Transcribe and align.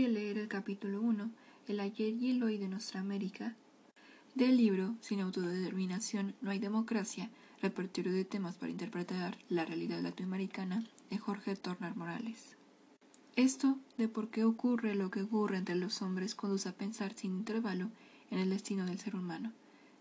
voy 0.00 0.08
leer 0.08 0.38
el 0.38 0.48
capítulo 0.48 1.02
1, 1.02 1.30
El 1.68 1.78
ayer 1.78 2.14
y 2.14 2.30
el 2.30 2.42
hoy 2.42 2.56
de 2.56 2.68
nuestra 2.68 3.00
América, 3.00 3.54
del 4.34 4.56
libro 4.56 4.94
Sin 5.02 5.20
autodeterminación 5.20 6.34
no 6.40 6.50
hay 6.50 6.58
democracia, 6.58 7.28
repertorio 7.60 8.10
de 8.10 8.24
temas 8.24 8.56
para 8.56 8.72
interpretar 8.72 9.36
la 9.50 9.66
realidad 9.66 10.00
latinoamericana 10.00 10.86
de 11.10 11.18
Jorge 11.18 11.54
Tornar 11.54 11.96
Morales. 11.96 12.56
Esto 13.36 13.76
de 13.98 14.08
por 14.08 14.30
qué 14.30 14.44
ocurre 14.44 14.94
lo 14.94 15.10
que 15.10 15.20
ocurre 15.20 15.58
entre 15.58 15.74
los 15.74 16.00
hombres 16.00 16.34
conduce 16.34 16.70
a 16.70 16.76
pensar 16.76 17.12
sin 17.12 17.32
intervalo 17.32 17.90
en 18.30 18.38
el 18.38 18.48
destino 18.48 18.86
del 18.86 19.00
ser 19.00 19.16
humano. 19.16 19.52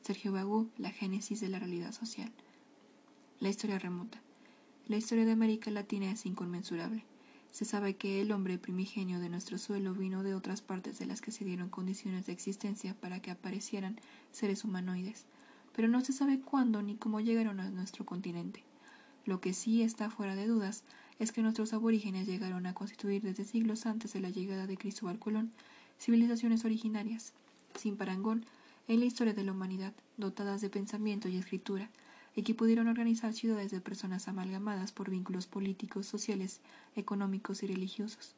Sergio 0.01 0.31
Bagú, 0.31 0.69
La 0.77 0.91
génesis 0.91 1.41
de 1.41 1.49
la 1.49 1.59
realidad 1.59 1.91
social. 1.91 2.31
La 3.41 3.49
historia 3.49 3.79
remota. 3.79 4.21
La 4.87 4.95
historia 4.95 5.25
de 5.25 5.33
América 5.33 5.71
Latina 5.71 6.09
es 6.09 6.25
inconmensurable. 6.25 7.03
Se 7.51 7.65
sabe 7.65 7.95
que 7.95 8.21
el 8.21 8.31
hombre 8.31 8.57
primigenio 8.57 9.19
de 9.19 9.29
nuestro 9.29 9.57
suelo 9.57 9.93
vino 9.93 10.23
de 10.23 10.35
otras 10.35 10.61
partes 10.61 10.99
de 10.99 11.05
las 11.05 11.21
que 11.21 11.31
se 11.31 11.45
dieron 11.45 11.69
condiciones 11.69 12.25
de 12.25 12.33
existencia 12.33 12.93
para 12.93 13.21
que 13.21 13.31
aparecieran 13.31 13.99
seres 14.31 14.63
humanoides, 14.63 15.25
pero 15.75 15.87
no 15.87 16.01
se 16.01 16.13
sabe 16.13 16.39
cuándo 16.39 16.81
ni 16.81 16.95
cómo 16.95 17.19
llegaron 17.19 17.59
a 17.59 17.69
nuestro 17.69 18.05
continente. 18.05 18.63
Lo 19.25 19.41
que 19.41 19.53
sí 19.53 19.81
está 19.81 20.09
fuera 20.09 20.35
de 20.35 20.47
dudas 20.47 20.83
es 21.19 21.31
que 21.31 21.41
nuestros 21.41 21.73
aborígenes 21.73 22.27
llegaron 22.27 22.65
a 22.65 22.73
constituir 22.73 23.21
desde 23.21 23.45
siglos 23.45 23.85
antes 23.85 24.13
de 24.13 24.21
la 24.21 24.29
llegada 24.29 24.67
de 24.67 24.77
Cristóbal 24.77 25.19
Colón 25.19 25.51
civilizaciones 25.99 26.65
originarias, 26.65 27.33
sin 27.75 27.97
parangón, 27.97 28.45
en 28.87 29.01
la 29.01 29.05
historia 29.05 29.33
de 29.33 29.43
la 29.43 29.51
humanidad, 29.51 29.93
dotadas 30.17 30.61
de 30.61 30.69
pensamiento 30.69 31.27
y 31.27 31.37
escritura, 31.37 31.89
y 32.35 32.43
que 32.43 32.53
pudieron 32.53 32.87
organizar 32.87 33.33
ciudades 33.33 33.71
de 33.71 33.81
personas 33.81 34.27
amalgamadas 34.27 34.91
por 34.91 35.09
vínculos 35.09 35.47
políticos, 35.47 36.05
sociales, 36.05 36.61
económicos 36.95 37.63
y 37.63 37.67
religiosos. 37.67 38.35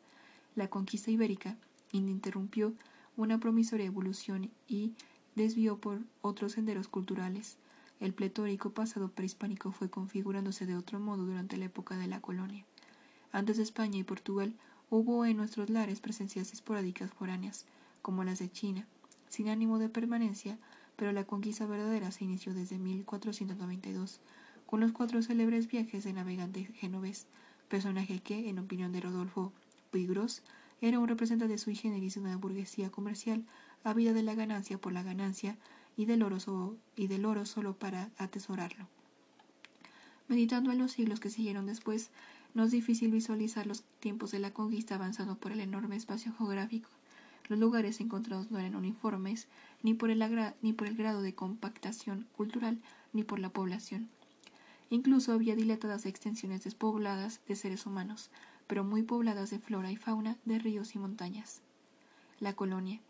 La 0.55 0.69
conquista 0.69 1.11
ibérica 1.11 1.57
interrumpió 1.91 2.73
una 3.17 3.39
promisoria 3.39 3.85
evolución 3.85 4.51
y 4.67 4.93
desvió 5.35 5.77
por 5.77 6.01
otros 6.21 6.53
senderos 6.53 6.87
culturales, 6.87 7.57
el 8.01 8.15
pletórico 8.15 8.71
pasado 8.71 9.11
prehispánico 9.11 9.71
fue 9.71 9.91
configurándose 9.91 10.65
de 10.65 10.75
otro 10.75 10.99
modo 10.99 11.23
durante 11.23 11.55
la 11.57 11.65
época 11.65 11.97
de 11.97 12.07
la 12.07 12.19
colonia. 12.19 12.65
Antes 13.31 13.57
de 13.57 13.63
España 13.63 13.99
y 13.99 14.03
Portugal 14.03 14.55
hubo 14.89 15.23
en 15.23 15.37
nuestros 15.37 15.69
lares 15.69 16.01
presencias 16.01 16.51
esporádicas 16.51 17.11
foráneas, 17.11 17.65
como 18.01 18.23
las 18.23 18.39
de 18.39 18.51
China, 18.51 18.87
sin 19.29 19.49
ánimo 19.49 19.77
de 19.77 19.87
permanencia, 19.87 20.57
pero 21.01 21.13
la 21.13 21.23
conquista 21.23 21.65
verdadera 21.65 22.11
se 22.11 22.25
inició 22.25 22.53
desde 22.53 22.77
1492, 22.77 24.19
con 24.67 24.81
los 24.81 24.91
cuatro 24.91 25.23
célebres 25.23 25.67
viajes 25.67 26.03
del 26.03 26.13
navegante 26.13 26.65
genovés, 26.75 27.25
personaje 27.69 28.19
que, 28.19 28.49
en 28.49 28.59
opinión 28.59 28.91
de 28.91 29.01
Rodolfo 29.01 29.51
Puigros, 29.89 30.43
era 30.79 30.99
un 30.99 31.07
representante 31.07 31.57
sui 31.57 31.73
generis 31.73 32.13
de 32.13 32.19
una 32.19 32.37
burguesía 32.37 32.91
comercial 32.91 33.43
ávida 33.83 34.13
de 34.13 34.21
la 34.21 34.35
ganancia 34.35 34.77
por 34.77 34.93
la 34.93 35.01
ganancia 35.01 35.57
y 35.97 36.05
del 36.05 36.21
oro, 36.21 36.77
y 36.95 37.07
del 37.07 37.25
oro 37.25 37.47
solo 37.47 37.73
para 37.73 38.11
atesorarlo. 38.19 38.87
Meditando 40.27 40.71
en 40.71 40.77
los 40.77 40.91
siglos 40.91 41.19
que 41.19 41.31
siguieron 41.31 41.65
después, 41.65 42.11
no 42.53 42.65
es 42.65 42.69
difícil 42.69 43.09
visualizar 43.09 43.65
los 43.65 43.81
tiempos 43.99 44.29
de 44.29 44.37
la 44.37 44.53
conquista 44.53 44.93
avanzando 44.93 45.35
por 45.35 45.51
el 45.51 45.61
enorme 45.61 45.95
espacio 45.95 46.31
geográfico. 46.37 46.91
Los 47.51 47.59
lugares 47.59 47.99
encontrados 47.99 48.49
no 48.49 48.59
eran 48.59 48.77
uniformes, 48.77 49.49
ni 49.83 49.93
por, 49.93 50.09
el 50.09 50.23
ni 50.61 50.71
por 50.71 50.87
el 50.87 50.95
grado 50.95 51.21
de 51.21 51.35
compactación 51.35 52.25
cultural, 52.31 52.79
ni 53.11 53.25
por 53.25 53.39
la 53.39 53.49
población. 53.49 54.07
Incluso 54.89 55.33
había 55.33 55.53
dilatadas 55.53 56.05
extensiones 56.05 56.63
despobladas 56.63 57.41
de 57.49 57.57
seres 57.57 57.85
humanos, 57.85 58.29
pero 58.67 58.85
muy 58.85 59.03
pobladas 59.03 59.49
de 59.49 59.59
flora 59.59 59.91
y 59.91 59.97
fauna, 59.97 60.37
de 60.45 60.59
ríos 60.59 60.95
y 60.95 60.99
montañas. 60.99 61.59
La 62.39 62.53
colonia, 62.53 63.01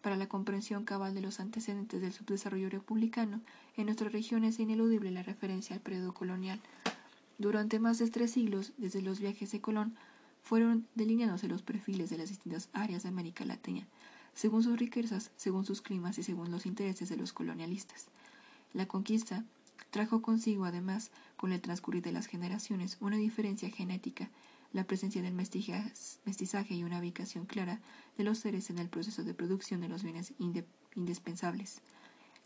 para 0.00 0.16
la 0.16 0.30
comprensión 0.30 0.86
cabal 0.86 1.14
de 1.14 1.20
los 1.20 1.38
antecedentes 1.38 2.00
del 2.00 2.14
subdesarrollo 2.14 2.70
republicano, 2.70 3.42
en 3.76 3.84
nuestra 3.84 4.08
región 4.08 4.44
es 4.44 4.58
ineludible 4.60 5.10
la 5.10 5.24
referencia 5.24 5.76
al 5.76 5.82
periodo 5.82 6.14
colonial. 6.14 6.58
Durante 7.36 7.78
más 7.78 7.98
de 7.98 8.08
tres 8.08 8.30
siglos, 8.30 8.72
desde 8.78 9.02
los 9.02 9.20
viajes 9.20 9.52
de 9.52 9.60
Colón, 9.60 9.94
fueron 10.42 10.86
delineándose 10.94 11.48
los 11.48 11.62
perfiles 11.62 12.10
de 12.10 12.18
las 12.18 12.28
distintas 12.28 12.68
áreas 12.72 13.02
de 13.02 13.08
América 13.08 13.44
Latina, 13.44 13.86
según 14.34 14.62
sus 14.62 14.78
riquezas, 14.78 15.30
según 15.36 15.64
sus 15.64 15.82
climas 15.82 16.18
y 16.18 16.22
según 16.22 16.50
los 16.50 16.66
intereses 16.66 17.08
de 17.08 17.16
los 17.16 17.32
colonialistas. 17.32 18.06
La 18.72 18.86
conquista 18.86 19.44
trajo 19.90 20.22
consigo, 20.22 20.64
además, 20.64 21.10
con 21.36 21.52
el 21.52 21.60
transcurrir 21.60 22.02
de 22.02 22.12
las 22.12 22.26
generaciones, 22.26 22.96
una 23.00 23.16
diferencia 23.16 23.70
genética 23.70 24.30
la 24.72 24.84
presencia 24.84 25.22
del 25.22 25.34
mestizaje 25.34 26.74
y 26.74 26.84
una 26.84 27.00
ubicación 27.00 27.46
clara 27.46 27.80
de 28.16 28.24
los 28.24 28.38
seres 28.38 28.70
en 28.70 28.78
el 28.78 28.88
proceso 28.88 29.24
de 29.24 29.34
producción 29.34 29.80
de 29.80 29.88
los 29.88 30.02
bienes 30.02 30.32
indispensables. 30.94 31.80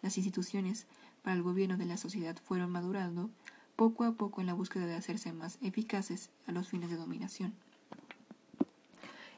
Las 0.02 0.16
instituciones 0.16 0.86
para 1.22 1.36
el 1.36 1.42
gobierno 1.42 1.76
de 1.76 1.86
la 1.86 1.96
sociedad 1.96 2.36
fueron 2.42 2.70
madurando 2.70 3.30
poco 3.76 4.04
a 4.04 4.12
poco 4.12 4.40
en 4.40 4.46
la 4.46 4.54
búsqueda 4.54 4.86
de 4.86 4.94
hacerse 4.94 5.32
más 5.32 5.58
eficaces 5.60 6.30
a 6.46 6.52
los 6.52 6.68
fines 6.68 6.90
de 6.90 6.96
dominación. 6.96 7.54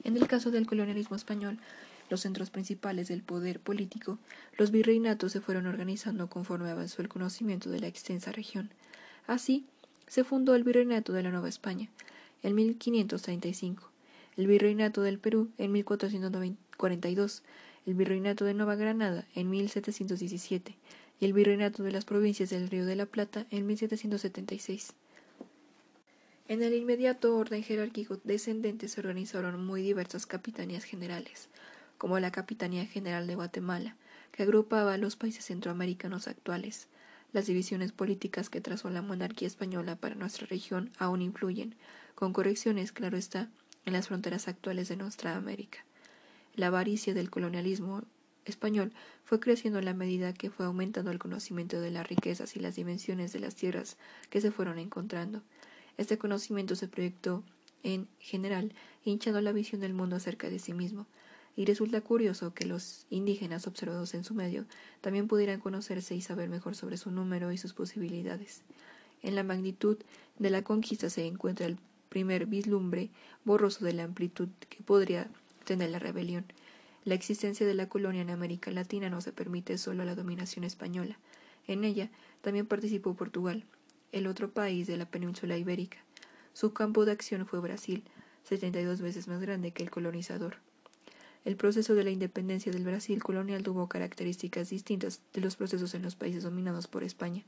En 0.06 0.16
el 0.16 0.28
caso 0.28 0.52
del 0.52 0.68
colonialismo 0.68 1.16
español, 1.16 1.58
los 2.10 2.20
centros 2.20 2.50
principales 2.50 3.08
del 3.08 3.22
poder 3.22 3.58
político, 3.58 4.20
los 4.56 4.70
virreinatos 4.70 5.32
se 5.32 5.40
fueron 5.40 5.66
organizando 5.66 6.28
conforme 6.28 6.70
avanzó 6.70 7.02
el 7.02 7.08
conocimiento 7.08 7.70
de 7.70 7.80
la 7.80 7.88
extensa 7.88 8.30
región. 8.30 8.70
Así, 9.26 9.66
se 10.06 10.22
fundó 10.22 10.54
el 10.54 10.62
virreinato 10.62 11.12
de 11.12 11.24
la 11.24 11.32
Nueva 11.32 11.48
España, 11.48 11.88
en 12.44 12.54
1535, 12.54 13.90
el 14.36 14.46
Virreinato 14.46 15.02
del 15.02 15.18
Perú 15.18 15.50
en 15.58 15.72
1442, 15.72 17.42
el 17.86 17.94
Virreinato 17.94 18.44
de 18.44 18.54
Nueva 18.54 18.76
Granada 18.76 19.26
en 19.34 19.50
1717 19.50 20.76
y 21.18 21.24
el 21.24 21.32
Virreinato 21.32 21.82
de 21.82 21.90
las 21.90 22.04
Provincias 22.04 22.50
del 22.50 22.70
Río 22.70 22.86
de 22.86 22.94
la 22.94 23.06
Plata 23.06 23.46
en 23.50 23.66
1776. 23.66 24.92
En 26.48 26.62
el 26.62 26.74
inmediato 26.74 27.36
orden 27.36 27.64
jerárquico 27.64 28.20
descendente 28.22 28.86
se 28.86 29.00
organizaron 29.00 29.66
muy 29.66 29.82
diversas 29.82 30.26
capitanías 30.26 30.84
generales, 30.84 31.48
como 31.98 32.20
la 32.20 32.30
Capitanía 32.30 32.86
General 32.86 33.26
de 33.26 33.34
Guatemala, 33.34 33.96
que 34.30 34.44
agrupaba 34.44 34.94
a 34.94 34.98
los 34.98 35.16
países 35.16 35.44
centroamericanos 35.44 36.28
actuales. 36.28 36.86
Las 37.32 37.46
divisiones 37.46 37.90
políticas 37.90 38.48
que 38.48 38.60
trazó 38.60 38.90
la 38.90 39.02
monarquía 39.02 39.48
española 39.48 39.96
para 39.96 40.14
nuestra 40.14 40.46
región 40.46 40.92
aún 40.98 41.20
influyen, 41.20 41.74
con 42.14 42.32
correcciones, 42.32 42.92
claro 42.92 43.16
está, 43.16 43.50
en 43.84 43.94
las 43.94 44.06
fronteras 44.06 44.46
actuales 44.46 44.88
de 44.88 44.96
nuestra 44.96 45.34
América. 45.34 45.84
La 46.54 46.68
avaricia 46.68 47.12
del 47.12 47.28
colonialismo 47.28 48.04
español 48.44 48.92
fue 49.24 49.40
creciendo 49.40 49.80
en 49.80 49.84
la 49.84 49.94
medida 49.94 50.32
que 50.32 50.50
fue 50.50 50.66
aumentando 50.66 51.10
el 51.10 51.18
conocimiento 51.18 51.80
de 51.80 51.90
las 51.90 52.06
riquezas 52.06 52.54
y 52.54 52.60
las 52.60 52.76
dimensiones 52.76 53.32
de 53.32 53.40
las 53.40 53.56
tierras 53.56 53.96
que 54.30 54.40
se 54.40 54.52
fueron 54.52 54.78
encontrando. 54.78 55.42
Este 55.96 56.18
conocimiento 56.18 56.76
se 56.76 56.88
proyectó 56.88 57.42
en 57.82 58.08
general, 58.18 58.72
hinchando 59.04 59.40
la 59.40 59.52
visión 59.52 59.80
del 59.80 59.94
mundo 59.94 60.16
acerca 60.16 60.50
de 60.50 60.58
sí 60.58 60.72
mismo, 60.72 61.06
y 61.56 61.64
resulta 61.64 62.00
curioso 62.02 62.52
que 62.52 62.66
los 62.66 63.06
indígenas 63.08 63.66
observados 63.66 64.12
en 64.14 64.24
su 64.24 64.34
medio 64.34 64.66
también 65.00 65.26
pudieran 65.26 65.60
conocerse 65.60 66.14
y 66.14 66.20
saber 66.20 66.48
mejor 66.50 66.76
sobre 66.76 66.98
su 66.98 67.10
número 67.10 67.50
y 67.52 67.58
sus 67.58 67.72
posibilidades. 67.72 68.62
En 69.22 69.34
la 69.34 69.42
magnitud 69.42 69.96
de 70.38 70.50
la 70.50 70.62
conquista 70.62 71.08
se 71.08 71.26
encuentra 71.26 71.66
el 71.66 71.78
primer 72.10 72.46
vislumbre 72.46 73.10
borroso 73.44 73.84
de 73.84 73.94
la 73.94 74.04
amplitud 74.04 74.48
que 74.68 74.82
podría 74.82 75.28
tener 75.64 75.90
la 75.90 75.98
rebelión. 75.98 76.44
La 77.04 77.14
existencia 77.14 77.66
de 77.66 77.74
la 77.74 77.88
colonia 77.88 78.22
en 78.22 78.30
América 78.30 78.70
Latina 78.70 79.08
no 79.08 79.20
se 79.20 79.32
permite 79.32 79.78
solo 79.78 80.02
a 80.02 80.06
la 80.06 80.14
dominación 80.14 80.64
española. 80.64 81.18
En 81.66 81.84
ella 81.84 82.10
también 82.42 82.66
participó 82.66 83.14
Portugal, 83.14 83.64
el 84.12 84.26
otro 84.26 84.50
país 84.50 84.86
de 84.86 84.96
la 84.96 85.06
península 85.06 85.56
ibérica. 85.56 85.98
Su 86.52 86.72
campo 86.72 87.04
de 87.04 87.12
acción 87.12 87.46
fue 87.46 87.60
Brasil, 87.60 88.04
setenta 88.44 88.80
y 88.80 88.84
dos 88.84 89.00
veces 89.00 89.28
más 89.28 89.40
grande 89.40 89.72
que 89.72 89.82
el 89.82 89.90
colonizador. 89.90 90.56
El 91.44 91.56
proceso 91.56 91.94
de 91.94 92.02
la 92.02 92.10
independencia 92.10 92.72
del 92.72 92.84
Brasil 92.84 93.22
colonial 93.22 93.62
tuvo 93.62 93.88
características 93.88 94.70
distintas 94.70 95.20
de 95.32 95.40
los 95.40 95.54
procesos 95.54 95.94
en 95.94 96.02
los 96.02 96.16
países 96.16 96.42
dominados 96.42 96.88
por 96.88 97.04
España. 97.04 97.44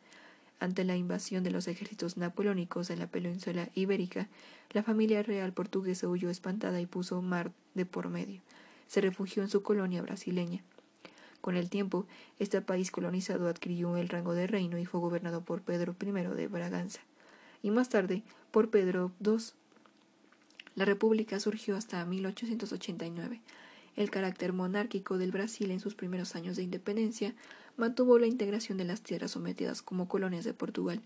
Ante 0.60 0.84
la 0.84 0.96
invasión 0.96 1.43
de 1.43 1.50
los 1.50 1.69
ejércitos 1.69 2.16
napoleónicos 2.16 2.90
en 2.90 2.99
la 2.99 3.06
península 3.06 3.70
ibérica, 3.75 4.28
la 4.70 4.82
familia 4.82 5.22
real 5.22 5.52
portuguesa 5.52 6.08
huyó 6.08 6.31
espantada 6.31 6.81
y 6.81 6.87
puso 6.87 7.22
mar 7.22 7.52
de 7.75 7.87
por 7.87 8.08
medio. 8.08 8.40
Se 8.87 9.00
refugió 9.00 9.43
en 9.43 9.49
su 9.49 9.62
colonia 9.62 10.02
brasileña. 10.02 10.62
Con 11.40 11.56
el 11.56 11.70
tiempo, 11.70 12.06
este 12.38 12.61
país 12.61 12.90
colonizado 12.90 13.49
adquirió 13.49 13.96
el 13.96 14.08
rango 14.08 14.35
de 14.35 14.46
reino 14.46 14.79
y 14.79 14.87
fue 14.87 15.00
gobernado 15.00 15.43
por 15.43 15.62
Pedro 15.62 15.94
I 16.00 16.11
de 16.35 16.49
Braganza, 16.49 17.00
y 17.62 17.70
más 17.70 17.88
tarde 17.88 18.23
por 18.50 18.70
Pedro 18.70 19.12
II. 19.25 19.37
La 20.75 20.85
república 20.85 21.40
surgió 21.40 21.76
hasta 21.76 22.05
1889. 22.05 23.40
El 23.96 24.11
carácter 24.11 24.52
monárquico 24.52 25.19
del 25.19 25.32
Brasil 25.32 25.70
en 25.70 25.81
sus 25.81 25.94
primeros 25.94 26.37
años 26.37 26.56
de 26.56 26.62
independencia 26.62 27.35
mantuvo 27.76 28.19
la 28.19 28.26
integración 28.26 28.79
de 28.79 28.85
las 28.85 29.02
tierras 29.02 29.32
sometidas 29.32 29.82
como 29.82 30.08
colonias 30.08 30.44
de 30.44 30.55
Portugal 30.55 31.00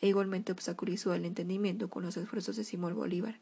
e 0.00 0.08
igualmente 0.08 0.52
obstaculizó 0.52 1.12
el 1.12 1.24
entendimiento 1.24 1.90
con 1.90 2.04
los 2.04 2.16
esfuerzos 2.16 2.56
de 2.56 2.64
Simón 2.64 2.94
Bolívar, 2.94 3.38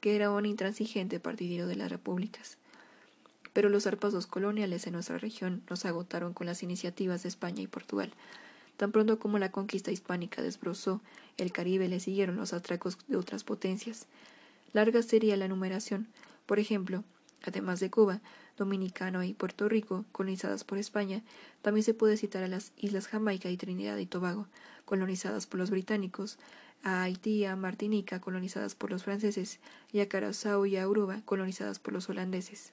que 0.00 0.16
era 0.16 0.30
un 0.30 0.44
intransigente 0.46 1.20
partidario 1.20 1.66
de 1.66 1.76
las 1.76 1.90
repúblicas. 1.90 2.58
Pero 3.52 3.68
los 3.68 3.84
zarpazos 3.84 4.26
coloniales 4.26 4.86
en 4.86 4.94
nuestra 4.94 5.18
región 5.18 5.62
nos 5.68 5.84
agotaron 5.84 6.34
con 6.34 6.46
las 6.46 6.62
iniciativas 6.62 7.22
de 7.22 7.28
España 7.28 7.62
y 7.62 7.66
Portugal. 7.66 8.12
Tan 8.76 8.92
pronto 8.92 9.18
como 9.18 9.38
la 9.38 9.52
conquista 9.52 9.90
hispánica 9.90 10.42
desbrozó 10.42 11.02
el 11.36 11.52
Caribe, 11.52 11.88
le 11.88 12.00
siguieron 12.00 12.36
los 12.36 12.52
atracos 12.52 12.98
de 13.08 13.16
otras 13.16 13.44
potencias. 13.44 14.06
Larga 14.72 15.02
sería 15.02 15.36
la 15.36 15.48
numeración. 15.48 16.08
Por 16.46 16.58
ejemplo, 16.58 17.04
además 17.42 17.80
de 17.80 17.90
Cuba, 17.90 18.20
Dominicano 18.56 19.22
y 19.22 19.34
Puerto 19.34 19.68
Rico, 19.68 20.04
colonizadas 20.12 20.64
por 20.64 20.78
España, 20.78 21.22
también 21.62 21.84
se 21.84 21.94
puede 21.94 22.16
citar 22.16 22.42
a 22.42 22.48
las 22.48 22.72
islas 22.76 23.06
Jamaica 23.08 23.50
y 23.50 23.56
Trinidad 23.56 23.96
y 23.98 24.06
Tobago, 24.06 24.46
colonizadas 24.84 25.46
por 25.46 25.60
los 25.60 25.70
británicos, 25.70 26.38
a 26.82 27.02
Haití 27.02 27.44
a 27.44 27.56
Martinica, 27.56 28.20
colonizadas 28.20 28.74
por 28.74 28.90
los 28.90 29.04
franceses, 29.04 29.60
y 29.92 30.00
a 30.00 30.08
Carazao 30.08 30.64
y 30.66 30.76
a 30.76 30.84
Aruba, 30.84 31.20
colonizadas 31.24 31.78
por 31.78 31.92
los 31.92 32.08
holandeses. 32.08 32.72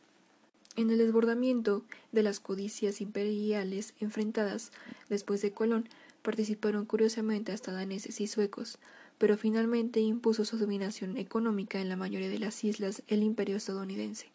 En 0.78 0.92
el 0.92 1.00
desbordamiento 1.00 1.84
de 2.12 2.22
las 2.22 2.40
codicias 2.40 3.02
imperiales 3.02 3.96
enfrentadas 4.00 4.72
después 5.10 5.42
de 5.42 5.52
Colón, 5.52 5.90
participaron 6.22 6.86
curiosamente 6.86 7.52
hasta 7.52 7.72
daneses 7.72 8.22
y 8.22 8.28
suecos, 8.28 8.78
pero 9.18 9.38
finalmente 9.38 10.02
impuso 10.02 10.46
su 10.46 10.60
dominación 10.60 11.18
económica 11.18 11.82
en 11.82 11.90
la 11.90 11.96
mayoría 11.96 12.30
de 12.30 12.38
las 12.38 12.64
islas 12.64 13.02
el 13.08 13.24
imperio 13.24 13.58
estadounidense. 13.58 14.28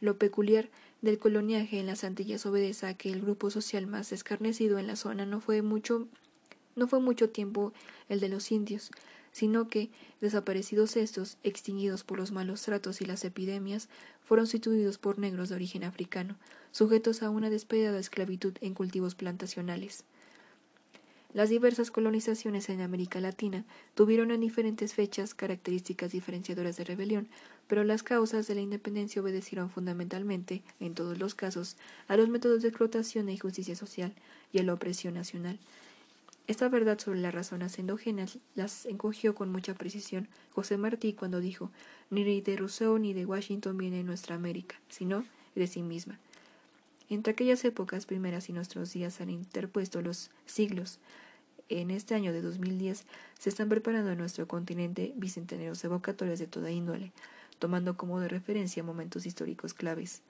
Lo 0.00 0.16
peculiar 0.16 0.70
del 1.02 1.18
coloniaje 1.18 1.78
en 1.78 1.86
las 1.86 2.02
Antillas 2.02 2.46
obedece 2.46 2.86
a 2.86 2.94
que 2.94 3.12
el 3.12 3.20
grupo 3.20 3.50
social 3.50 3.86
más 3.86 4.10
escarnecido 4.10 4.78
en 4.78 4.86
la 4.86 4.96
zona 4.96 5.26
no 5.26 5.42
fue 5.42 5.60
mucho 5.60 6.08
no 6.76 6.88
fue 6.88 6.98
mucho 6.98 7.28
tiempo 7.28 7.72
el 8.08 8.20
de 8.20 8.30
los 8.30 8.50
indios, 8.50 8.90
sino 9.34 9.66
que, 9.68 9.90
desaparecidos 10.20 10.96
estos, 10.96 11.38
extinguidos 11.42 12.04
por 12.04 12.18
los 12.18 12.30
malos 12.30 12.62
tratos 12.62 13.00
y 13.00 13.04
las 13.04 13.24
epidemias, 13.24 13.88
fueron 14.22 14.46
sustituidos 14.46 14.96
por 14.96 15.18
negros 15.18 15.48
de 15.48 15.56
origen 15.56 15.82
africano, 15.82 16.36
sujetos 16.70 17.20
a 17.20 17.30
una 17.30 17.50
despedida 17.50 17.98
esclavitud 17.98 18.54
en 18.60 18.74
cultivos 18.74 19.16
plantacionales. 19.16 20.04
Las 21.32 21.48
diversas 21.48 21.90
colonizaciones 21.90 22.68
en 22.68 22.80
América 22.80 23.20
Latina 23.20 23.64
tuvieron 23.96 24.30
en 24.30 24.40
diferentes 24.40 24.94
fechas 24.94 25.34
características 25.34 26.12
diferenciadoras 26.12 26.76
de 26.76 26.84
rebelión, 26.84 27.26
pero 27.66 27.82
las 27.82 28.04
causas 28.04 28.46
de 28.46 28.54
la 28.54 28.60
independencia 28.60 29.20
obedecieron 29.20 29.68
fundamentalmente, 29.68 30.62
en 30.78 30.94
todos 30.94 31.18
los 31.18 31.34
casos, 31.34 31.76
a 32.06 32.16
los 32.16 32.28
métodos 32.28 32.62
de 32.62 32.68
explotación 32.68 33.28
e 33.28 33.32
injusticia 33.32 33.74
social 33.74 34.14
y 34.52 34.60
a 34.60 34.62
la 34.62 34.74
opresión 34.74 35.14
nacional, 35.14 35.58
esta 36.46 36.68
verdad 36.68 36.98
sobre 36.98 37.20
las 37.20 37.34
razones 37.34 37.78
endógenas 37.78 38.38
las 38.54 38.84
encogió 38.84 39.34
con 39.34 39.50
mucha 39.50 39.74
precisión 39.74 40.28
José 40.52 40.76
Martí 40.76 41.14
cuando 41.14 41.40
dijo 41.40 41.70
ni 42.10 42.40
de 42.42 42.56
Rousseau 42.56 42.98
ni 42.98 43.14
de 43.14 43.24
Washington 43.24 43.78
viene 43.78 44.04
nuestra 44.04 44.34
América, 44.34 44.76
sino 44.90 45.24
de 45.54 45.66
sí 45.66 45.82
misma. 45.82 46.18
Entre 47.08 47.32
aquellas 47.32 47.64
épocas 47.64 48.04
primeras 48.04 48.48
y 48.48 48.52
nuestros 48.52 48.92
días 48.92 49.20
han 49.20 49.30
interpuesto 49.30 50.02
los 50.02 50.30
siglos. 50.44 50.98
En 51.70 51.90
este 51.90 52.14
año 52.14 52.32
de 52.32 52.42
2010 52.42 53.04
se 53.38 53.48
están 53.48 53.70
preparando 53.70 54.10
en 54.10 54.18
nuestro 54.18 54.46
continente 54.46 55.12
bicentenarios 55.16 55.82
evocatorios 55.82 56.38
de 56.38 56.46
toda 56.46 56.70
índole, 56.70 57.12
tomando 57.58 57.96
como 57.96 58.20
de 58.20 58.28
referencia 58.28 58.82
momentos 58.82 59.24
históricos 59.24 59.72
claves. 59.72 60.20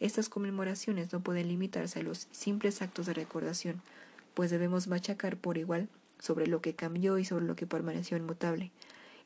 Estas 0.00 0.28
conmemoraciones 0.28 1.12
no 1.12 1.20
pueden 1.20 1.48
limitarse 1.48 2.00
a 2.00 2.02
los 2.02 2.26
simples 2.32 2.82
actos 2.82 3.06
de 3.06 3.14
recordación, 3.14 3.82
pues 4.34 4.50
debemos 4.50 4.88
machacar 4.88 5.36
por 5.36 5.58
igual 5.58 5.88
sobre 6.18 6.46
lo 6.46 6.60
que 6.60 6.74
cambió 6.74 7.18
y 7.18 7.24
sobre 7.24 7.46
lo 7.46 7.56
que 7.56 7.66
permaneció 7.66 8.16
inmutable. 8.16 8.70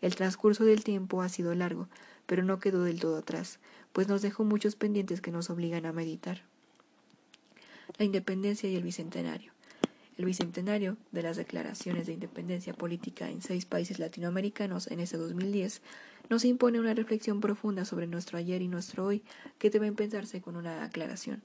El 0.00 0.14
transcurso 0.14 0.64
del 0.64 0.84
tiempo 0.84 1.22
ha 1.22 1.28
sido 1.28 1.54
largo, 1.54 1.88
pero 2.26 2.42
no 2.42 2.58
quedó 2.58 2.84
del 2.84 3.00
todo 3.00 3.16
atrás, 3.16 3.58
pues 3.92 4.08
nos 4.08 4.22
dejó 4.22 4.44
muchos 4.44 4.76
pendientes 4.76 5.20
que 5.20 5.30
nos 5.30 5.50
obligan 5.50 5.86
a 5.86 5.92
meditar. 5.92 6.42
La 7.98 8.04
independencia 8.04 8.68
y 8.68 8.76
el 8.76 8.82
bicentenario. 8.82 9.52
El 10.16 10.26
bicentenario 10.26 10.96
de 11.10 11.22
las 11.22 11.36
declaraciones 11.36 12.06
de 12.06 12.12
independencia 12.12 12.72
política 12.72 13.30
en 13.30 13.42
seis 13.42 13.66
países 13.66 13.98
latinoamericanos 13.98 14.86
en 14.86 15.00
ese 15.00 15.16
2010 15.16 15.82
nos 16.30 16.44
impone 16.44 16.80
una 16.80 16.94
reflexión 16.94 17.40
profunda 17.40 17.84
sobre 17.84 18.06
nuestro 18.06 18.38
ayer 18.38 18.62
y 18.62 18.68
nuestro 18.68 19.06
hoy 19.06 19.22
que 19.58 19.70
deben 19.70 19.94
pensarse 19.94 20.40
con 20.40 20.56
una 20.56 20.84
aclaración. 20.84 21.42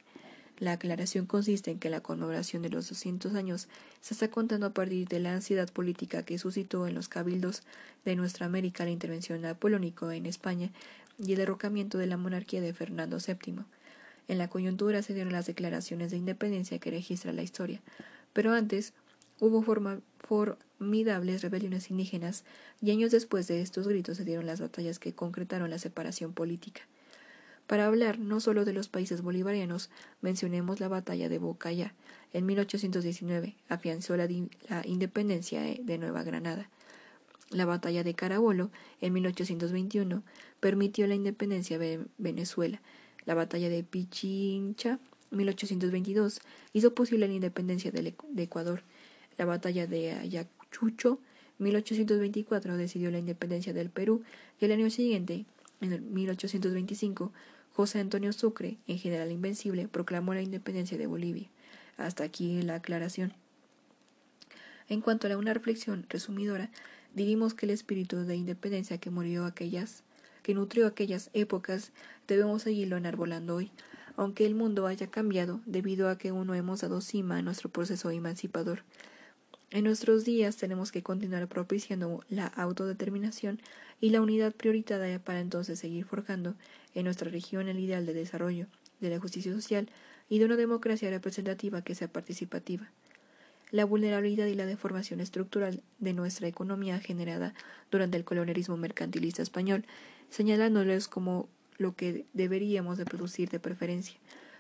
La 0.60 0.74
aclaración 0.74 1.26
consiste 1.26 1.72
en 1.72 1.80
que 1.80 1.90
la 1.90 2.02
conmemoración 2.02 2.62
de 2.62 2.70
los 2.70 2.90
200 2.90 3.34
años 3.36 3.70
se 4.02 4.14
está 4.14 4.30
contando 4.30 4.66
a 4.66 4.74
partir 4.74 5.08
de 5.08 5.22
la 5.22 5.34
ansiedad 5.34 5.72
política 5.72 6.24
que 6.24 6.38
suscitó 6.38 6.86
en 6.86 6.96
los 6.96 7.08
cabildos 7.08 7.64
de 8.04 8.18
nuestra 8.18 8.46
América 8.46 8.84
la 8.84 8.92
intervención 8.92 9.42
napoleónica 9.42 10.14
en 10.14 10.26
España 10.26 10.70
y 11.18 11.32
el 11.32 11.38
derrocamiento 11.38 11.98
de 11.98 12.08
la 12.08 12.18
monarquía 12.18 12.60
de 12.60 12.74
Fernando 12.74 13.20
VII. 13.26 13.64
En 14.28 14.38
la 14.38 14.50
coyuntura 14.50 15.02
se 15.02 15.14
dieron 15.14 15.32
las 15.32 15.48
declaraciones 15.48 16.12
de 16.12 16.18
independencia 16.18 16.78
que 16.78 16.92
registra 16.92 17.32
la 17.32 17.42
historia, 17.42 17.82
pero 18.34 18.52
antes 18.52 18.92
hubo 19.40 19.62
formidables 19.62 21.42
rebeliones 21.42 21.90
indígenas 21.90 22.44
y 22.82 22.92
años 22.92 23.12
después 23.12 23.48
de 23.48 23.62
estos 23.62 23.88
gritos 23.88 24.18
se 24.18 24.26
dieron 24.26 24.46
las 24.46 24.60
batallas 24.60 25.00
que 25.00 25.14
concretaron 25.14 25.70
la 25.70 25.80
separación 25.80 26.34
política. 26.34 26.82
Para 27.70 27.86
hablar 27.86 28.18
no 28.18 28.40
solo 28.40 28.66
de 28.66 28.74
los 28.74 28.90
países 28.90 29.22
bolivarianos, 29.22 29.92
mencionemos 30.22 30.80
la 30.80 30.88
batalla 30.88 31.30
de 31.30 31.38
Bocaya. 31.38 31.94
En 32.34 32.48
1819 32.48 33.54
afianzó 33.68 34.18
la, 34.18 34.28
independencia 34.86 35.62
de 35.62 35.98
Nueva 36.00 36.24
Granada. 36.24 36.68
La 37.52 37.66
batalla 37.66 38.04
de 38.04 38.16
Carabobo 38.16 38.72
en 39.02 39.14
1821 39.14 40.24
permitió 40.60 41.06
la 41.06 41.14
independencia 41.14 41.78
de 41.78 42.04
Venezuela. 42.18 42.82
La 43.26 43.36
batalla 43.36 43.70
de 43.70 43.84
Pichincha 43.84 44.98
1822 45.30 46.42
hizo 46.74 46.96
posible 46.96 47.28
la 47.28 47.36
independencia 47.36 47.92
de 47.92 48.16
Ecuador. 48.38 48.82
La 49.38 49.46
batalla 49.46 49.86
de 49.86 50.14
Ayacucho 50.14 51.20
1824 51.60 52.78
decidió 52.78 53.12
la 53.12 53.20
independencia 53.20 53.74
del 53.74 53.92
Perú 53.92 54.24
y 54.60 54.66
el 54.66 54.72
año 54.72 54.90
siguiente, 54.90 55.46
en 55.82 56.14
1825, 56.14 57.32
José 57.80 58.02
Antonio 58.02 58.34
Sucre, 58.34 58.78
en 58.88 58.98
general 58.98 59.32
invencible, 59.32 59.88
proclamó 59.88 60.34
la 60.34 60.42
independencia 60.42 60.98
de 60.98 61.08
Bolivia. 61.08 61.48
Hasta 61.96 62.26
aquí 62.26 62.62
la 62.62 62.76
aclaración. 62.76 63.32
En 64.90 65.00
cuanto 65.00 65.32
a 65.32 65.38
una 65.38 65.54
reflexión 65.54 66.06
resumidora, 66.10 66.72
diríamos 67.16 67.54
que 67.54 67.68
el 67.68 67.70
espíritu 67.70 68.26
de 68.26 68.36
independencia 68.36 68.98
que 68.98 69.12
murió 69.12 69.46
aquellas, 69.46 70.04
que 70.44 70.54
nutrió 70.54 70.88
aquellas 70.88 71.30
épocas, 71.32 71.94
debemos 72.28 72.64
seguirlo 72.64 72.98
enarbolando 72.98 73.56
hoy, 73.56 73.72
aunque 74.18 74.46
el 74.46 74.56
mundo 74.56 74.86
haya 74.86 75.08
cambiado 75.08 75.62
debido 75.66 76.10
a 76.10 76.18
que 76.18 76.34
uno 76.34 76.56
hemos 76.56 76.82
dado 76.82 77.00
cima 77.00 77.38
a 77.38 77.42
nuestro 77.42 77.70
proceso 77.70 78.12
emancipador. 78.12 78.84
En 79.72 79.84
nuestros 79.84 80.26
días 80.26 80.58
tenemos 80.58 80.92
que 80.92 81.04
continuar 81.04 81.48
propiciando 81.48 82.24
la 82.28 82.48
autodeterminación 82.48 83.62
y 84.02 84.10
la 84.10 84.20
unidad 84.20 84.52
prioritaria 84.52 85.20
para 85.20 85.42
entonces 85.42 85.78
seguir 85.78 86.06
forjando 86.06 86.56
en 86.96 87.06
nuestra 87.06 87.30
región 87.30 87.68
el 87.68 87.78
ideal 87.78 88.08
de 88.08 88.16
desarrollo, 88.16 88.66
de 89.00 89.12
la 89.12 89.20
justicia 89.20 89.54
social 89.54 89.88
y 90.28 90.40
de 90.40 90.46
una 90.46 90.56
democracia 90.56 91.12
representativa 91.12 91.84
que 91.84 91.94
sea 91.94 92.08
participativa. 92.08 92.90
La 93.70 93.86
vulnerabilidad 93.86 94.48
y 94.48 94.56
la 94.56 94.66
deformación 94.66 95.20
estructural 95.20 95.84
de 96.00 96.14
nuestra 96.14 96.48
economía 96.48 97.00
generada 97.00 97.54
durante 97.92 98.18
el 98.18 98.24
colonialismo 98.24 98.76
mercantilista 98.76 99.44
español, 99.44 99.86
señalándoles 100.32 101.08
como 101.08 101.48
lo 101.78 101.96
que 101.96 102.26
deberíamos 102.34 102.98
de 102.98 103.06
producir 103.06 103.50
de 103.50 103.60
preferencia, 103.60 104.18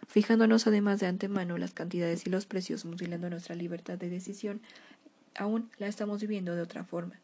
fijándonos 0.07 0.67
además 0.67 0.99
de 0.99 1.07
antemano 1.07 1.57
las 1.57 1.73
cantidades 1.73 2.27
y 2.27 2.29
los 2.29 2.45
precios, 2.45 2.85
mutilando 2.85 3.29
nuestra 3.29 3.55
libertad 3.55 3.97
de 3.97 4.09
decisión 4.09 4.61
aún 5.39 5.69
la 5.77 5.87
estamos 5.87 6.21
viviendo 6.21 6.53
de 6.53 6.61
otra 6.61 6.83
forma. 6.83 7.15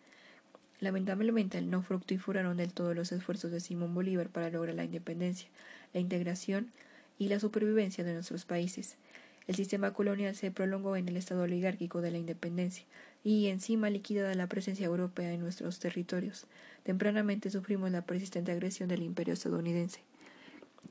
Lamentablemente 0.80 1.62
no 1.62 1.82
fructificaron 1.82 2.58
del 2.58 2.74
todo 2.74 2.94
los 2.94 3.12
esfuerzos 3.12 3.52
de 3.52 3.60
Simón 3.60 3.94
Bolívar 3.94 4.30
para 4.30 4.50
lograr 4.50 4.76
la 4.76 4.86
independencia, 4.86 5.50
la 5.94 6.00
integración 6.00 6.72
y 7.20 7.28
la 7.28 7.40
supervivencia 7.40 8.04
de 8.04 8.14
nuestros 8.14 8.46
países. 8.46 8.96
El 9.48 9.56
sistema 9.56 9.94
colonial 9.94 10.34
se 10.34 10.50
prolongó 10.50 10.96
en 10.96 11.10
el 11.10 11.18
estado 11.18 11.44
oligárquico 11.44 12.02
de 12.02 12.12
la 12.12 12.18
independencia 12.18 12.86
y 13.24 13.48
encima 13.48 13.90
liquidada 13.90 14.34
la 14.34 14.48
presencia 14.48 14.86
europea 14.86 15.34
en 15.34 15.42
nuestros 15.42 15.80
territorios. 15.80 16.48
Tempranamente 16.84 17.50
sufrimos 17.50 17.92
la 17.92 18.02
persistente 18.02 18.52
agresión 18.52 18.88
del 18.88 19.04
imperio 19.04 19.34
estadounidense. 19.34 20.02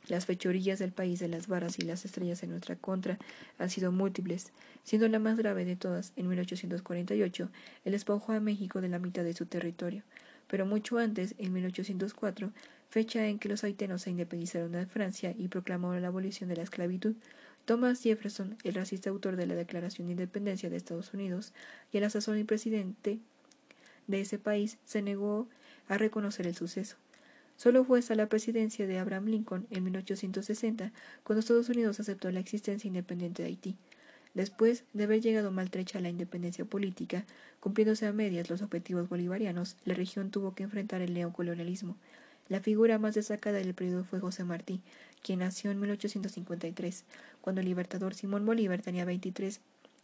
Las 0.08 0.26
fechorías 0.26 0.78
del 0.78 0.92
país 0.92 1.20
de 1.20 1.28
las 1.28 1.46
varas 1.46 1.78
y 1.78 1.82
las 1.82 2.04
estrellas 2.04 2.42
en 2.42 2.50
nuestra 2.50 2.76
contra 2.76 3.18
han 3.58 3.70
sido 3.70 3.92
múltiples, 3.92 4.52
siendo 4.82 5.08
la 5.08 5.18
más 5.18 5.36
grave 5.36 5.64
de 5.64 5.76
todas, 5.76 6.12
en 6.16 6.28
1848, 6.28 7.50
el 7.84 7.92
despojo 7.92 8.32
a 8.32 8.40
México 8.40 8.80
de 8.80 8.88
la 8.88 8.98
mitad 8.98 9.24
de 9.24 9.34
su 9.34 9.46
territorio, 9.46 10.02
pero 10.46 10.66
mucho 10.66 10.98
antes, 10.98 11.34
en 11.38 11.52
1804, 11.52 12.52
fecha 12.88 13.26
en 13.26 13.38
que 13.38 13.48
los 13.48 13.64
haitianos 13.64 14.02
se 14.02 14.10
independizaron 14.10 14.72
de 14.72 14.86
Francia 14.86 15.34
y 15.36 15.48
proclamaron 15.48 16.02
la 16.02 16.08
abolición 16.08 16.48
de 16.48 16.56
la 16.56 16.62
esclavitud, 16.62 17.16
Thomas 17.64 18.02
Jefferson, 18.02 18.58
el 18.62 18.74
racista 18.74 19.08
autor 19.08 19.36
de 19.36 19.46
la 19.46 19.54
Declaración 19.54 20.08
de 20.08 20.12
Independencia 20.12 20.68
de 20.68 20.76
Estados 20.76 21.14
Unidos 21.14 21.52
y 21.92 21.96
el 21.96 22.04
asesor 22.04 22.36
y 22.36 22.44
presidente 22.44 23.18
de 24.06 24.20
ese 24.20 24.38
país, 24.38 24.76
se 24.84 25.00
negó 25.00 25.48
a 25.88 25.96
reconocer 25.96 26.46
el 26.46 26.54
suceso. 26.54 26.96
Solo 27.56 27.84
fue 27.84 28.00
hasta 28.00 28.14
la 28.14 28.28
presidencia 28.28 28.87
de 28.87 28.99
Abraham 28.99 29.26
Lincoln 29.26 29.66
en 29.70 29.84
1860 29.84 30.92
cuando 31.23 31.40
Estados 31.40 31.68
Unidos 31.68 32.00
aceptó 32.00 32.30
la 32.30 32.40
existencia 32.40 32.88
independiente 32.88 33.42
de 33.42 33.49
Haití. 33.49 33.76
Después 34.34 34.82
de 34.92 35.04
haber 35.04 35.20
llegado 35.20 35.52
maltrecha 35.52 35.99
a 35.99 36.00
la 36.02 36.08
independencia 36.08 36.64
política, 36.64 37.25
cumpliéndose 37.61 38.06
a 38.06 38.12
medias 38.12 38.50
los 38.50 38.62
objetivos 38.62 39.08
bolivarianos, 39.08 39.76
la 39.84 39.94
región 39.94 40.30
tuvo 40.30 40.54
que 40.56 40.64
enfrentar 40.64 41.00
el 41.02 41.14
neocolonialismo. 41.14 41.96
La 42.49 42.61
figura 42.61 42.99
más 42.99 43.14
destacada 43.14 43.58
del 43.58 43.75
periodo 43.75 44.02
fue 44.02 44.18
José 44.18 44.42
Martí, 44.42 44.80
quien 45.23 45.38
nació 45.38 45.70
en 45.70 45.80
1853, 45.80 47.04
cuando 47.40 47.61
el 47.61 47.68
libertador 47.68 48.14
Simón 48.14 48.44
Bolívar 48.44 48.82
tenía 48.82 49.04
23 49.04 49.61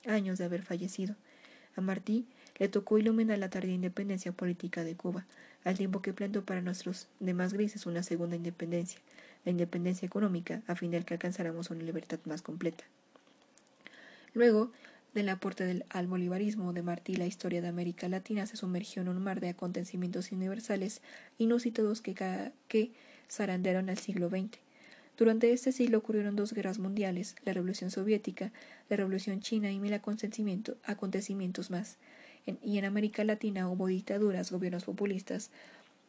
años 0.07 0.38
de 0.38 0.45
haber 0.45 0.62
fallecido. 0.62 1.16
A 1.76 1.80
Martí 1.80 2.25
le 2.61 2.69
tocó 2.69 2.99
iluminar 2.99 3.38
la 3.38 3.50
tardía 3.50 3.75
independencia 3.75 4.31
política 4.31 4.85
de 4.85 4.95
Cuba, 4.95 5.25
al 5.64 5.76
tiempo 5.76 6.02
que 6.02 6.12
plantó 6.12 6.45
para 6.45 6.61
nuestros 6.61 7.09
demás 7.19 7.55
grises 7.55 7.87
una 7.87 8.02
segunda 8.02 8.37
independencia, 8.37 9.00
la 9.45 9.50
independencia 9.50 10.07
económica, 10.07 10.62
a 10.67 10.76
fin 10.76 10.90
de 10.90 11.02
que 11.02 11.14
alcanzáramos 11.14 11.71
una 11.71 11.83
libertad 11.83 12.19
más 12.26 12.43
completa. 12.43 12.85
Luego 14.35 14.71
del 15.14 15.31
aporte 15.31 15.64
del, 15.64 15.87
al 15.88 16.07
bolivarismo 16.07 16.73
de 16.75 16.83
Martí, 16.83 17.17
la 17.17 17.26
historia 17.26 17.62
de 17.62 17.69
América 17.69 18.09
Latina 18.11 18.47
se 18.47 18.59
sumergió 18.59 19.00
en 19.02 19.09
un 19.09 19.25
mar 19.25 19.40
de 19.40 19.49
acontecimientos 19.49 20.31
universales 20.31 21.00
inusitados 21.38 22.02
que, 22.02 22.14
que 22.69 22.93
zarandearon 23.31 23.88
al 23.88 23.99
siglo 23.99 24.29
XX. 24.29 24.59
Durante 25.17 25.52
este 25.52 25.73
siglo 25.73 25.99
ocurrieron 25.99 26.37
dos 26.37 26.52
guerras 26.52 26.79
mundiales, 26.79 27.37
la 27.45 27.55
Revolución 27.55 27.90
Soviética, 27.90 28.52
la 28.90 28.97
Revolución 28.97 29.40
China 29.40 29.73
y 29.73 29.81
mil 29.81 29.95
acontecimientos 29.95 31.71
más. 31.71 31.97
Y 32.47 32.78
en 32.78 32.85
América 32.85 33.25
Latina 33.25 33.68
hubo 33.68 33.87
dictaduras, 33.87 34.50
gobiernos 34.50 34.85
populistas, 34.85 35.50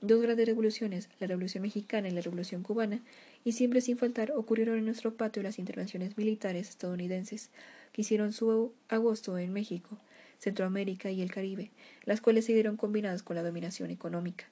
dos 0.01 0.21
grandes 0.21 0.47
revoluciones, 0.47 1.09
la 1.19 1.27
Revolución 1.27 1.61
Mexicana 1.61 2.09
y 2.09 2.11
la 2.11 2.21
Revolución 2.21 2.63
Cubana, 2.63 3.01
y 3.43 3.51
siempre 3.53 3.81
sin 3.81 3.97
faltar 3.97 4.31
ocurrieron 4.31 4.77
en 4.77 4.85
nuestro 4.85 5.13
patio 5.15 5.43
las 5.43 5.59
intervenciones 5.59 6.17
militares 6.17 6.69
estadounidenses, 6.69 7.49
que 7.91 8.01
hicieron 8.01 8.33
su 8.33 8.73
agosto 8.89 9.37
en 9.37 9.53
México, 9.53 9.97
Centroamérica 10.39 11.11
y 11.11 11.21
el 11.21 11.31
Caribe, 11.31 11.71
las 12.03 12.19
cuales 12.19 12.45
se 12.45 12.53
dieron 12.53 12.77
combinadas 12.77 13.21
con 13.21 13.35
la 13.35 13.43
dominación 13.43 13.91
económica. 13.91 14.45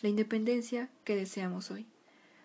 La 0.00 0.08
independencia 0.08 0.88
que 1.04 1.16
deseamos 1.16 1.70
hoy. 1.70 1.86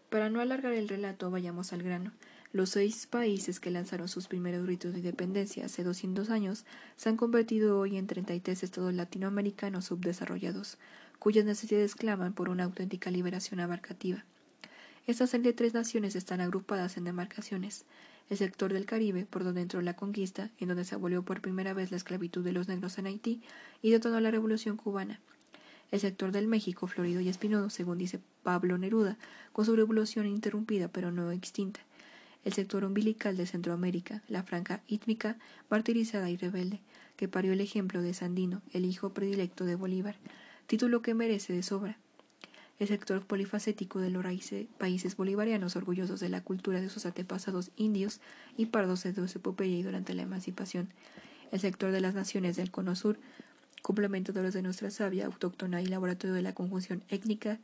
Para 0.10 0.30
no 0.30 0.42
alargar 0.42 0.74
el 0.74 0.90
relato, 0.90 1.32
vayamos 1.32 1.72
al 1.72 1.84
grano. 1.84 2.12
Los 2.54 2.70
seis 2.70 3.08
países 3.08 3.60
que 3.60 3.72
lanzaron 3.72 4.08
sus 4.08 4.28
primeros 4.28 4.68
ritos 4.68 4.94
de 4.94 5.00
independencia 5.00 5.66
hace 5.66 5.84
200 5.84 6.30
años 6.30 6.66
se 6.96 7.10
han 7.10 7.18
convertido 7.18 7.80
hoy 7.80 7.98
en 7.98 8.06
33 8.06 8.62
estados 8.62 8.94
latinoamericanos 8.94 9.86
subdesarrollados, 9.86 10.78
cuyas 11.18 11.46
necesidades 11.46 11.96
claman 11.96 12.34
por 12.34 12.50
una 12.50 12.66
auténtica 12.66 13.10
liberación 13.10 13.60
abarcativa. 13.60 14.24
Estas 15.08 15.32
tres 15.32 15.74
naciones 15.74 16.16
están 16.16 16.42
agrupadas 16.42 16.96
en 16.96 17.06
demarcaciones, 17.06 17.86
el 18.30 18.38
sector 18.38 18.72
del 18.72 18.86
Caribe, 18.86 19.26
por 19.26 19.44
donde 19.44 19.62
entró 19.62 19.82
la 19.82 19.96
conquista, 19.96 20.52
en 20.60 20.68
donde 20.68 20.86
se 20.86 20.94
abolió 20.94 21.24
por 21.24 21.42
primera 21.42 21.74
vez 21.74 21.90
la 21.90 21.98
esclavitud 21.98 22.44
de 22.44 22.52
los 22.52 22.68
negros 22.68 23.00
en 23.00 23.08
Haití 23.08 23.42
y 23.82 23.90
detonó 23.90 24.20
la 24.20 24.30
Revolución 24.30 24.78
cubana. 24.78 25.20
El 25.90 26.02
sector 26.02 26.32
del 26.32 26.48
México, 26.48 26.86
florido 26.86 27.20
y 27.20 27.30
espinoso, 27.30 27.72
según 27.72 27.98
dice 27.98 28.20
Pablo 28.44 28.78
Neruda, 28.78 29.18
con 29.54 29.66
su 29.66 29.76
revolución 29.76 30.28
interrumpida 30.28 30.88
pero 30.88 31.12
no 31.12 31.32
extinta. 31.32 31.80
El 32.44 32.54
sector 32.54 32.84
umbilical 32.84 33.38
de 33.38 33.46
Centroamérica, 33.46 34.22
la 34.28 34.44
franja 34.44 34.82
ítmica, 34.88 35.38
martirizada 35.70 36.30
y 36.30 36.36
rebelde, 36.36 36.82
que 37.16 37.30
parió 37.30 37.54
el 37.54 37.62
ejemplo 37.62 38.02
de 38.02 38.14
Sandino, 38.14 38.62
el 38.74 38.86
hijo 38.86 39.14
predilecto 39.14 39.64
de 39.64 39.76
Bolívar, 39.76 40.16
título 40.68 41.02
que 41.02 41.14
merece 41.14 41.54
de 41.54 41.64
sobra. 41.64 41.98
El 42.80 42.88
sector 42.88 43.26
polifacético 43.26 44.00
de 44.00 44.10
los 44.10 44.26
países 44.78 45.16
bolivarianos 45.16 45.76
orgullosos 45.76 46.20
de 46.20 46.30
la 46.30 46.42
cultura 46.42 46.82
de 46.82 46.90
sus 46.90 47.06
antepasados 47.06 47.72
indios 47.78 48.20
y 48.58 48.66
pardos 48.66 49.04
de 49.04 49.28
su 49.28 49.38
epopeya 49.38 49.78
y 49.78 49.84
durante 49.84 50.14
la 50.14 50.24
emancipación, 50.24 50.90
el 51.52 51.60
sector 51.60 51.92
de 51.92 52.02
las 52.02 52.14
naciones 52.14 52.58
del 52.58 52.72
Cono 52.72 52.96
Sur, 52.96 53.20
complemento 53.84 54.34
de 54.34 54.50
de 54.50 54.62
nuestra 54.62 54.90
savia 54.90 55.28
autóctona 55.28 55.82
y 55.82 55.86
laboratorio 55.86 56.34
de 56.34 56.42
la 56.42 56.54
conjunción 56.54 57.04
étnica 57.10 57.60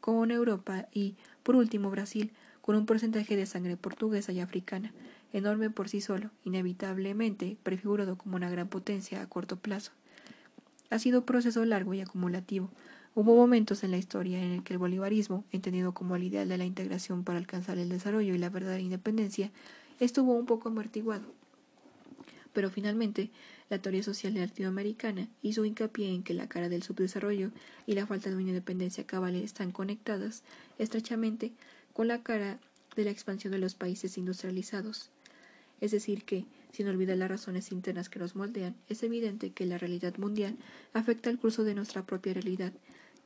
con 0.00 0.30
Europa 0.30 0.88
y, 0.92 1.14
por 1.42 1.56
último, 1.56 1.90
Brasil, 1.90 2.32
con 2.64 2.76
un 2.76 2.86
porcentaje 2.86 3.36
de 3.36 3.44
sangre 3.44 3.76
portuguesa 3.76 4.32
y 4.32 4.40
africana, 4.40 4.94
enorme 5.34 5.68
por 5.68 5.90
sí 5.90 6.00
solo, 6.00 6.30
inevitablemente 6.44 7.58
prefigurado 7.62 8.16
como 8.16 8.36
una 8.36 8.48
gran 8.48 8.68
potencia 8.68 9.20
a 9.20 9.28
corto 9.28 9.58
plazo. 9.58 9.92
Ha 10.88 10.98
sido 10.98 11.18
un 11.18 11.26
proceso 11.26 11.62
largo 11.66 11.92
y 11.92 12.00
acumulativo, 12.00 12.70
Hubo 13.16 13.36
momentos 13.36 13.84
en 13.84 13.92
la 13.92 13.96
historia 13.96 14.42
en 14.42 14.50
el 14.50 14.64
que 14.64 14.72
el 14.72 14.80
bolivarismo, 14.80 15.44
entendido 15.52 15.94
como 15.94 16.16
el 16.16 16.24
ideal 16.24 16.48
de 16.48 16.58
la 16.58 16.64
integración 16.64 17.22
para 17.22 17.38
alcanzar 17.38 17.78
el 17.78 17.88
desarrollo 17.88 18.34
y 18.34 18.38
la 18.38 18.50
verdadera 18.50 18.82
independencia, 18.82 19.52
estuvo 20.00 20.32
un 20.32 20.46
poco 20.46 20.68
amortiguado. 20.68 21.24
Pero 22.52 22.70
finalmente, 22.70 23.30
la 23.70 23.78
teoría 23.78 24.02
social 24.02 24.34
latinoamericana 24.34 25.28
hizo 25.42 25.64
hincapié 25.64 26.12
en 26.12 26.24
que 26.24 26.34
la 26.34 26.48
cara 26.48 26.68
del 26.68 26.82
subdesarrollo 26.82 27.52
y 27.86 27.94
la 27.94 28.04
falta 28.04 28.30
de 28.30 28.36
una 28.36 28.48
independencia 28.48 29.06
cabal 29.06 29.36
están 29.36 29.70
conectadas 29.70 30.42
estrechamente 30.78 31.52
con 31.94 32.08
la 32.08 32.22
cara 32.22 32.60
de 32.96 33.04
la 33.04 33.10
expansión 33.10 33.52
de 33.52 33.58
los 33.58 33.74
países 33.74 34.18
industrializados. 34.18 35.10
Es 35.80 35.92
decir, 35.92 36.24
que, 36.24 36.44
sin 36.72 36.88
olvidar 36.88 37.16
las 37.16 37.30
razones 37.30 37.72
internas 37.72 38.08
que 38.08 38.18
los 38.18 38.36
moldean, 38.36 38.74
es 38.88 39.02
evidente 39.02 39.50
que 39.50 39.64
la 39.64 39.78
realidad 39.78 40.16
mundial 40.18 40.56
afecta 40.92 41.30
el 41.30 41.38
curso 41.38 41.64
de 41.64 41.74
nuestra 41.74 42.04
propia 42.04 42.34
realidad 42.34 42.72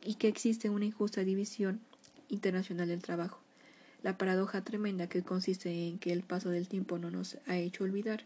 y 0.05 0.15
que 0.15 0.29
existe 0.29 0.71
una 0.71 0.85
injusta 0.85 1.25
división 1.25 1.81
internacional 2.29 2.89
del 2.89 3.03
trabajo. 3.03 3.41
La 4.03 4.17
paradoja 4.17 4.63
tremenda 4.63 5.09
que 5.09 5.23
consiste 5.23 5.89
en 5.89 5.99
que 5.99 6.13
el 6.13 6.23
paso 6.23 6.51
del 6.51 6.69
tiempo 6.69 6.99
no 6.99 7.11
nos 7.11 7.39
ha 7.47 7.57
hecho 7.57 7.85
olvidar, 7.85 8.25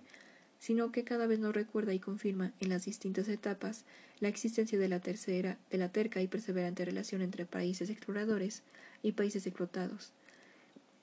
sino 0.59 0.93
que 0.93 1.05
cada 1.05 1.27
vez 1.27 1.39
nos 1.39 1.55
recuerda 1.55 1.95
y 1.95 1.99
confirma 1.99 2.53
en 2.61 2.69
las 2.69 2.85
distintas 2.85 3.29
etapas 3.29 3.85
la 4.21 4.29
existencia 4.29 4.79
de 4.79 4.89
la 4.89 5.01
tercera, 5.01 5.59
de 5.71 5.79
la 5.79 5.89
terca 5.89 6.21
y 6.21 6.29
perseverante 6.29 6.85
relación 6.85 7.23
entre 7.23 7.47
países 7.47 7.91
exploradores 7.91 8.63
y 9.03 9.13
países 9.13 9.47
explotados. 9.47 10.13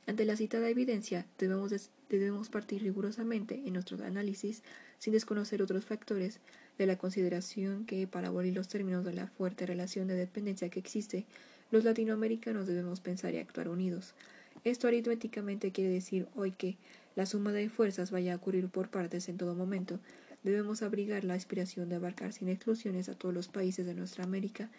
Ante 0.10 0.26
la 0.26 0.36
citada 0.36 0.68
evidencia, 0.68 1.28
debemos, 1.38 1.92
debemos 2.10 2.50
partir 2.50 2.82
rigurosamente 2.82 3.62
en 3.64 3.74
nuestro 3.74 4.04
análisis 4.04 4.64
sin 4.98 5.14
desconocer 5.14 5.62
otros 5.62 5.86
factores 5.86 6.40
de 6.80 6.88
la 6.88 6.98
consideración 6.98 7.86
que, 7.86 8.08
para 8.08 8.30
abolir 8.30 8.56
los 8.56 8.68
términos 8.68 9.06
de 9.06 9.14
la 9.14 9.28
fuerte 9.28 9.68
relación 9.68 10.08
de 10.08 10.16
dependencia 10.16 10.70
que 10.70 10.80
existe, 10.80 11.28
los 11.70 11.84
latinoamericanos 11.84 12.66
debemos 12.66 13.02
pensar 13.02 13.36
y 13.36 13.38
actuar 13.38 13.70
unidos. 13.70 14.16
Esto 14.64 14.88
aritméticamente 14.88 15.72
quiere 15.72 15.92
decir 15.92 16.26
hoy 16.36 16.54
que 16.54 16.78
la 17.16 17.28
suma 17.28 17.52
de 17.52 17.70
fuerzas 17.70 18.10
vaya 18.10 18.34
a 18.34 18.38
ocurrir 18.38 18.68
por 18.68 18.90
partes 18.90 19.30
en 19.30 19.38
todo 19.38 19.54
momento. 19.54 20.00
Debemos 20.42 20.82
abrigar 20.82 21.24
la 21.24 21.36
aspiración 21.36 21.88
de 21.88 21.98
abarcar 21.98 22.34
sin 22.34 22.50
exclusiones 22.50 23.10
a 23.10 23.14
todos 23.14 23.36
los 23.36 23.48
países 23.48 23.86
de 23.86 23.94
nuestra 23.94 24.24
América, 24.24 24.72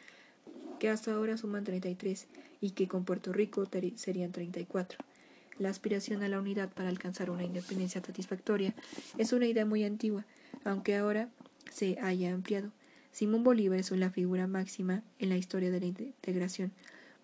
que 0.80 0.88
hasta 0.88 1.14
ahora 1.14 1.36
suman 1.36 1.62
33 1.62 2.26
y 2.60 2.70
que 2.70 2.88
con 2.88 3.04
Puerto 3.04 3.32
Rico 3.32 3.68
serían 3.94 4.32
34. 4.32 5.09
La 5.60 5.68
aspiración 5.68 6.22
a 6.22 6.28
la 6.28 6.40
unidad 6.40 6.70
para 6.72 6.88
alcanzar 6.88 7.28
una 7.28 7.44
independencia 7.44 8.00
satisfactoria 8.00 8.74
es 9.18 9.34
una 9.34 9.44
idea 9.44 9.66
muy 9.66 9.84
antigua, 9.84 10.24
aunque 10.64 10.96
ahora 10.96 11.28
se 11.70 11.98
haya 12.00 12.32
ampliado. 12.32 12.72
Simón 13.12 13.44
Bolívar 13.44 13.78
es 13.78 13.90
una 13.90 14.08
figura 14.08 14.46
máxima 14.46 15.02
en 15.18 15.28
la 15.28 15.36
historia 15.36 15.70
de 15.70 15.80
la 15.80 15.84
integración, 15.84 16.72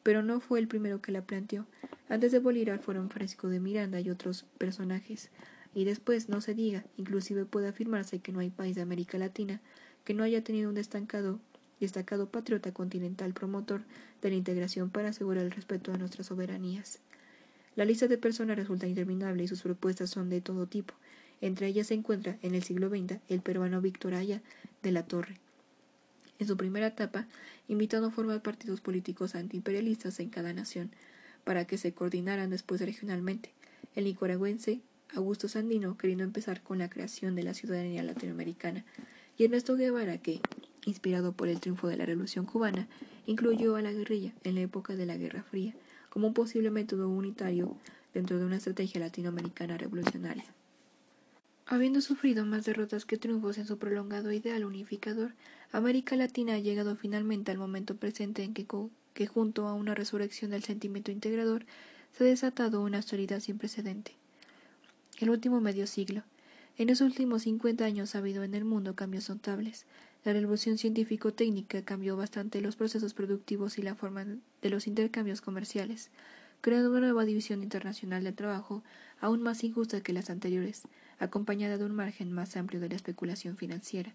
pero 0.02 0.22
no 0.22 0.40
fue 0.40 0.58
el 0.58 0.68
primero 0.68 1.00
que 1.00 1.12
la 1.12 1.22
planteó. 1.22 1.64
Antes 2.10 2.30
de 2.30 2.38
Bolívar 2.38 2.78
fueron 2.78 3.08
Francisco 3.08 3.48
de 3.48 3.58
Miranda 3.58 4.00
y 4.00 4.10
otros 4.10 4.44
personajes. 4.58 5.30
Y 5.74 5.84
después, 5.84 6.28
no 6.28 6.42
se 6.42 6.52
diga, 6.52 6.84
inclusive 6.98 7.46
puede 7.46 7.68
afirmarse 7.68 8.18
que 8.18 8.32
no 8.32 8.40
hay 8.40 8.50
país 8.50 8.76
de 8.76 8.82
América 8.82 9.16
Latina 9.16 9.62
que 10.04 10.12
no 10.12 10.22
haya 10.22 10.44
tenido 10.44 10.68
un 10.68 10.74
destacado, 10.74 11.40
destacado 11.80 12.28
patriota 12.28 12.70
continental 12.72 13.32
promotor 13.32 13.80
de 14.20 14.28
la 14.28 14.36
integración 14.36 14.90
para 14.90 15.08
asegurar 15.08 15.44
el 15.44 15.52
respeto 15.52 15.90
a 15.90 15.96
nuestras 15.96 16.26
soberanías. 16.26 17.00
La 17.76 17.84
lista 17.84 18.08
de 18.08 18.16
personas 18.16 18.56
resulta 18.56 18.86
interminable 18.86 19.44
y 19.44 19.48
sus 19.48 19.60
propuestas 19.60 20.08
son 20.08 20.30
de 20.30 20.40
todo 20.40 20.66
tipo. 20.66 20.94
Entre 21.42 21.66
ellas 21.66 21.88
se 21.88 21.94
encuentra, 21.94 22.38
en 22.40 22.54
el 22.54 22.62
siglo 22.62 22.88
XX, 22.88 23.20
el 23.28 23.42
peruano 23.42 23.82
Víctor 23.82 24.14
Aya 24.14 24.40
de 24.82 24.92
la 24.92 25.02
Torre. 25.04 25.36
En 26.38 26.46
su 26.46 26.56
primera 26.56 26.86
etapa, 26.86 27.26
invitando 27.68 28.08
a 28.08 28.10
formar 28.10 28.40
partidos 28.40 28.80
políticos 28.80 29.34
antiimperialistas 29.34 30.20
en 30.20 30.30
cada 30.30 30.54
nación, 30.54 30.90
para 31.44 31.66
que 31.66 31.76
se 31.76 31.92
coordinaran 31.92 32.48
después 32.48 32.80
regionalmente. 32.80 33.52
El 33.94 34.04
nicaragüense 34.04 34.80
Augusto 35.14 35.46
Sandino, 35.46 35.98
queriendo 35.98 36.24
empezar 36.24 36.62
con 36.62 36.78
la 36.78 36.88
creación 36.88 37.36
de 37.36 37.42
la 37.42 37.52
ciudadanía 37.52 38.02
latinoamericana, 38.02 38.86
y 39.36 39.44
Ernesto 39.44 39.76
Guevara, 39.76 40.16
que, 40.16 40.40
inspirado 40.86 41.32
por 41.32 41.48
el 41.48 41.60
triunfo 41.60 41.88
de 41.88 41.98
la 41.98 42.06
Revolución 42.06 42.46
cubana, 42.46 42.88
incluyó 43.26 43.76
a 43.76 43.82
la 43.82 43.92
guerrilla 43.92 44.32
en 44.44 44.54
la 44.54 44.62
época 44.62 44.96
de 44.96 45.04
la 45.04 45.18
Guerra 45.18 45.42
Fría 45.42 45.74
como 46.16 46.28
un 46.28 46.32
posible 46.32 46.70
método 46.70 47.10
unitario 47.10 47.76
dentro 48.14 48.38
de 48.38 48.46
una 48.46 48.56
estrategia 48.56 49.02
latinoamericana 49.02 49.76
revolucionaria. 49.76 50.46
Habiendo 51.66 52.00
sufrido 52.00 52.46
más 52.46 52.64
derrotas 52.64 53.04
que 53.04 53.18
triunfos 53.18 53.58
en 53.58 53.66
su 53.66 53.76
prolongado 53.76 54.32
ideal 54.32 54.64
unificador, 54.64 55.34
América 55.72 56.16
Latina 56.16 56.54
ha 56.54 56.58
llegado 56.58 56.96
finalmente 56.96 57.50
al 57.50 57.58
momento 57.58 57.96
presente 57.96 58.44
en 58.44 58.54
que, 58.54 59.26
junto 59.26 59.68
a 59.68 59.74
una 59.74 59.94
resurrección 59.94 60.52
del 60.52 60.64
sentimiento 60.64 61.10
integrador 61.10 61.66
se 62.16 62.24
ha 62.24 62.28
desatado 62.28 62.80
una 62.80 62.96
autoridad 62.96 63.40
sin 63.40 63.58
precedente. 63.58 64.12
El 65.18 65.28
último 65.28 65.60
medio 65.60 65.86
siglo. 65.86 66.22
En 66.78 66.88
los 66.88 67.02
últimos 67.02 67.42
50 67.42 67.84
años 67.84 68.14
ha 68.14 68.20
habido 68.20 68.42
en 68.42 68.54
el 68.54 68.64
mundo 68.64 68.94
cambios 68.94 69.28
notables. 69.28 69.84
La 70.26 70.32
revolución 70.32 70.76
científico-técnica 70.76 71.82
cambió 71.82 72.16
bastante 72.16 72.60
los 72.60 72.74
procesos 72.74 73.14
productivos 73.14 73.78
y 73.78 73.82
la 73.82 73.94
forma 73.94 74.24
de 74.24 74.70
los 74.70 74.88
intercambios 74.88 75.40
comerciales, 75.40 76.10
creando 76.62 76.90
una 76.90 76.98
nueva 76.98 77.24
división 77.24 77.62
internacional 77.62 78.24
del 78.24 78.34
trabajo 78.34 78.82
aún 79.20 79.40
más 79.40 79.62
injusta 79.62 80.00
que 80.00 80.12
las 80.12 80.28
anteriores, 80.28 80.82
acompañada 81.20 81.78
de 81.78 81.84
un 81.84 81.94
margen 81.94 82.32
más 82.32 82.56
amplio 82.56 82.80
de 82.80 82.88
la 82.88 82.96
especulación 82.96 83.56
financiera. 83.56 84.14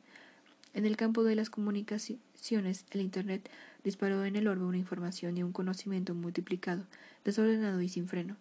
En 0.74 0.86
el 0.86 0.98
campo 0.98 1.24
de 1.24 1.36
las 1.36 1.50
comunicaciones, 1.50 2.84
el 2.92 3.00
Internet 3.00 3.50
disparó 3.86 4.26
en 4.26 4.36
el 4.36 4.50
orbe 4.50 4.66
una 4.66 4.78
información 4.78 5.38
y 5.38 5.44
un 5.44 5.54
conocimiento 5.54 6.14
multiplicado, 6.14 6.84
desordenado 7.24 7.82
y 7.82 7.88
sin 7.88 8.10
freno. 8.10 8.36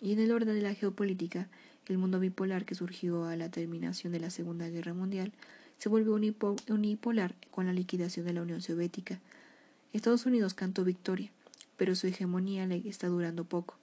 Y 0.00 0.14
en 0.14 0.18
el 0.18 0.32
orden 0.32 0.52
de 0.52 0.62
la 0.62 0.74
geopolítica, 0.74 1.46
el 1.86 1.96
mundo 1.96 2.18
bipolar 2.18 2.64
que 2.64 2.74
surgió 2.74 3.26
a 3.26 3.36
la 3.36 3.52
terminación 3.52 4.12
de 4.12 4.18
la 4.18 4.30
Segunda 4.30 4.68
Guerra 4.68 4.94
Mundial 4.94 5.32
se 5.78 5.88
volvió 5.88 6.14
unipolar 6.14 7.34
con 7.50 7.66
la 7.66 7.72
liquidación 7.72 8.26
de 8.26 8.32
la 8.32 8.42
Unión 8.42 8.60
Soviética. 8.60 9.20
Estados 9.92 10.26
Unidos 10.26 10.54
cantó 10.54 10.84
victoria, 10.84 11.30
pero 11.76 11.94
su 11.94 12.06
hegemonía 12.06 12.66
le 12.66 12.86
está 12.88 13.08
durando 13.08 13.44
poco, 13.44 13.78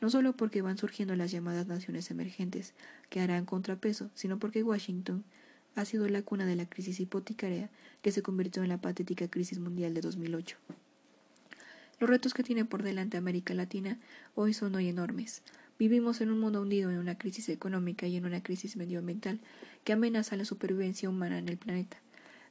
no 0.00 0.10
solo 0.10 0.34
porque 0.34 0.62
van 0.62 0.78
surgiendo 0.78 1.16
las 1.16 1.32
llamadas 1.32 1.66
naciones 1.66 2.10
emergentes, 2.10 2.74
que 3.10 3.20
harán 3.20 3.46
contrapeso, 3.46 4.10
sino 4.14 4.38
porque 4.38 4.62
Washington 4.62 5.24
ha 5.74 5.84
sido 5.84 6.08
la 6.08 6.22
cuna 6.22 6.46
de 6.46 6.56
la 6.56 6.68
crisis 6.68 7.00
hipotecaria 7.00 7.70
que 8.02 8.12
se 8.12 8.22
convirtió 8.22 8.62
en 8.62 8.68
la 8.68 8.80
patética 8.80 9.28
crisis 9.28 9.58
mundial 9.58 9.94
de 9.94 10.00
2008. 10.00 10.56
Los 12.00 12.10
retos 12.10 12.34
que 12.34 12.44
tiene 12.44 12.64
por 12.64 12.82
delante 12.82 13.16
América 13.16 13.54
Latina 13.54 13.98
hoy 14.34 14.54
son 14.54 14.74
hoy 14.76 14.88
enormes. 14.88 15.42
Vivimos 15.78 16.20
en 16.20 16.32
un 16.32 16.40
mundo 16.40 16.60
hundido 16.60 16.90
en 16.90 16.98
una 16.98 17.16
crisis 17.16 17.48
económica 17.48 18.08
y 18.08 18.16
en 18.16 18.26
una 18.26 18.42
crisis 18.42 18.76
medioambiental 18.76 19.38
que 19.84 19.92
amenaza 19.92 20.36
la 20.36 20.44
supervivencia 20.44 21.08
humana 21.08 21.38
en 21.38 21.48
el 21.48 21.56
planeta. 21.56 21.98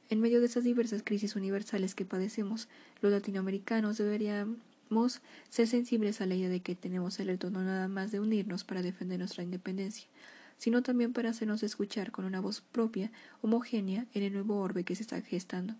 En 0.08 0.20
medio 0.20 0.40
de 0.40 0.46
esas 0.46 0.64
diversas 0.64 1.02
crisis 1.02 1.36
universales 1.36 1.94
que 1.94 2.06
padecemos, 2.06 2.68
los 3.02 3.12
latinoamericanos 3.12 3.98
deberíamos 3.98 5.20
ser 5.50 5.66
sensibles 5.66 6.22
a 6.22 6.26
la 6.26 6.36
idea 6.36 6.48
de 6.48 6.60
que 6.60 6.74
tenemos 6.74 7.20
el 7.20 7.26
reto 7.26 7.50
no 7.50 7.62
nada 7.62 7.86
más 7.86 8.12
de 8.12 8.20
unirnos 8.20 8.64
para 8.64 8.80
defender 8.80 9.18
nuestra 9.18 9.44
independencia, 9.44 10.08
sino 10.56 10.82
también 10.82 11.12
para 11.12 11.28
hacernos 11.28 11.62
escuchar 11.62 12.10
con 12.10 12.24
una 12.24 12.40
voz 12.40 12.62
propia, 12.62 13.12
homogénea, 13.42 14.06
en 14.14 14.22
el 14.22 14.32
nuevo 14.32 14.58
orbe 14.58 14.84
que 14.84 14.96
se 14.96 15.02
está 15.02 15.20
gestando. 15.20 15.74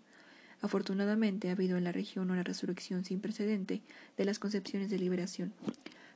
Afortunadamente 0.61 1.49
ha 1.49 1.53
habido 1.53 1.77
en 1.77 1.85
la 1.85 1.91
región 1.91 2.29
una 2.29 2.43
resurrección 2.43 3.05
sin 3.05 3.21
precedente 3.21 3.81
de 4.17 4.25
las 4.25 4.37
concepciones 4.37 4.91
de 4.91 4.99
liberación, 4.99 5.51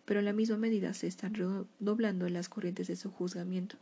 pero 0.06 0.20
en 0.20 0.26
la 0.26 0.34
misma 0.34 0.58
medida 0.58 0.94
se 0.94 1.08
están 1.08 1.34
redoblando 1.34 2.28
las 2.30 2.50
corrientes 2.50 2.88
de 2.88 2.96
su 2.96 3.12
juzgamiento. 3.12 3.78